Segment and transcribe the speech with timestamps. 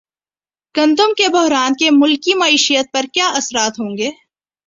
[0.75, 4.09] گندم کے بحران کے ملکی معیشت پر کیا اثرات ہوں گے